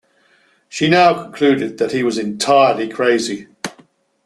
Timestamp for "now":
0.89-1.13